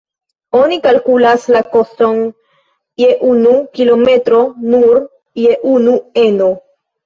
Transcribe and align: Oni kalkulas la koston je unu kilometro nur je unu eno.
Oni 0.59 0.77
kalkulas 0.85 1.45
la 1.55 1.61
koston 1.75 2.17
je 3.03 3.11
unu 3.35 3.53
kilometro 3.77 4.43
nur 4.75 5.01
je 5.45 5.57
unu 5.77 5.99
eno. 6.29 6.53